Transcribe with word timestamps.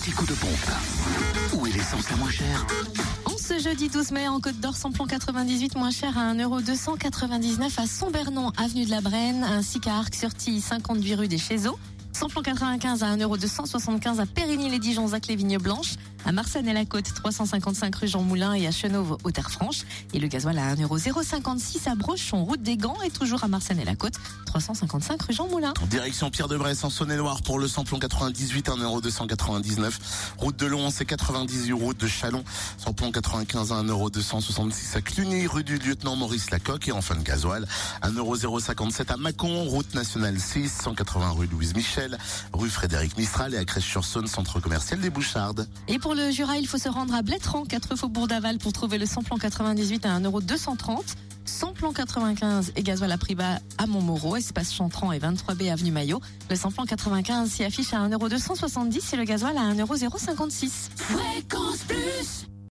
petit 0.00 0.12
coup 0.12 0.24
de 0.24 0.32
pompe. 0.32 0.70
Où 1.52 1.66
est 1.66 1.72
l'essence 1.72 2.08
la 2.10 2.16
moins 2.16 2.30
chère 2.30 2.66
ce 3.36 3.58
jeudi 3.58 3.88
12 3.88 4.12
mai, 4.12 4.28
en 4.28 4.38
Côte 4.38 4.60
d'Or, 4.60 4.76
samplon 4.76 5.06
98 5.06 5.74
moins 5.74 5.90
cher 5.90 6.16
à 6.16 6.32
1,299€ 6.34 7.80
à 7.80 7.86
Sombernon, 7.86 8.52
avenue 8.56 8.84
de 8.84 8.90
la 8.90 9.00
Brenne, 9.00 9.42
ainsi 9.42 9.80
qu'à 9.80 9.96
Arc-sur-Tille, 9.96 10.60
58 10.60 11.14
rue 11.16 11.26
des 11.26 11.36
Chézeaux. 11.36 11.76
Samplon 12.12 12.42
95 12.42 13.02
à 13.02 13.16
1,275€ 13.16 14.20
à 14.20 14.26
Périgny-les-Dijon, 14.26 15.08
Zac 15.08 15.26
les 15.26 15.34
Vignes 15.34 15.58
Blanches, 15.58 15.96
à 16.24 16.32
Marsanne 16.32 16.68
et 16.68 16.72
la 16.72 16.84
Côte, 16.84 17.12
355 17.14 17.94
rue 17.94 18.08
Jean 18.08 18.22
Moulin 18.22 18.54
et 18.54 18.66
à 18.66 18.70
Chenauve, 18.70 19.16
aux 19.24 19.30
Terres 19.30 19.50
Franches. 19.50 19.82
Et 20.12 20.18
le 20.18 20.28
gasoil 20.28 20.58
à 20.58 20.74
1,056€ 20.74 21.88
à 21.88 21.94
Brochon, 21.94 22.44
route 22.44 22.62
des 22.62 22.76
Gants 22.76 23.00
et 23.04 23.10
toujours 23.10 23.44
à 23.44 23.48
Marsanne 23.48 23.80
et 23.80 23.84
la 23.84 23.96
Côte, 23.96 24.14
355 24.46 25.22
rue 25.22 25.34
Jean 25.34 25.48
Moulin. 25.48 25.72
Direction 25.88 26.30
Pierre 26.30 26.48
de 26.48 26.56
Bresse 26.56 26.84
en 26.84 26.90
Saône-et-Loire 26.90 27.42
pour 27.42 27.58
le 27.58 27.68
samplon 27.68 27.98
98, 27.98 28.68
1,299€. 28.68 29.92
Route 30.38 30.56
de 30.56 30.66
Lons, 30.66 30.90
c'est 30.90 31.04
98 31.04 31.72
route 31.72 31.98
de 31.98 32.06
Chalon. 32.06 32.44
Samplon 32.78 33.12
95 33.12 33.72
à 33.72 33.82
1,266€ 33.82 34.96
à 34.96 35.00
Cluny, 35.00 35.46
rue 35.46 35.64
du 35.64 35.78
lieutenant 35.78 36.16
Maurice 36.16 36.50
Lacocque. 36.50 36.88
Et 36.88 36.92
enfin 36.92 37.14
le 37.14 37.22
gasoil, 37.22 37.66
1,057€ 38.02 39.12
à 39.12 39.16
Mâcon, 39.16 39.64
route 39.64 39.94
nationale 39.94 40.38
6, 40.38 40.72
180 40.82 41.30
rue 41.30 41.46
Louise 41.46 41.74
Michel, 41.74 42.18
rue 42.52 42.70
Frédéric 42.70 43.16
Mistral 43.16 43.54
et 43.54 43.58
à 43.58 43.64
Crèche-sur-Saône, 43.64 44.26
centre 44.26 44.60
commercial 44.60 45.00
des 45.00 45.10
Bouchardes. 45.10 45.68
Et 45.88 45.98
pour 45.98 46.09
le 46.14 46.30
Jura, 46.30 46.58
il 46.58 46.66
faut 46.66 46.78
se 46.78 46.88
rendre 46.88 47.14
à 47.14 47.22
Blétran, 47.22 47.64
4 47.64 47.96
faubourg 47.96 48.26
d'Aval 48.26 48.58
pour 48.58 48.72
trouver 48.72 48.98
le 48.98 49.06
samplon 49.06 49.36
98 49.36 50.06
à 50.06 50.18
1,230€. 50.18 51.00
Samplon 51.44 51.92
95 51.92 52.72
et 52.76 52.82
gasoil 52.82 53.10
à 53.12 53.18
prix 53.18 53.34
bas 53.34 53.58
à 53.78 53.86
Montmoreau, 53.86 54.36
espace 54.36 54.72
Chantran 54.72 55.12
et 55.12 55.18
23B 55.18 55.72
avenue 55.72 55.90
Maillot. 55.90 56.20
Le 56.48 56.56
samplon 56.56 56.84
95 56.84 57.50
s'y 57.50 57.64
affiche 57.64 57.92
à 57.92 57.98
1,270€ 58.08 59.14
et 59.14 59.16
le 59.16 59.24
gasoil 59.24 59.56
à 59.56 59.72
1,056€. 59.72 60.90
Fréquence 60.96 61.78
Plus 61.88 62.46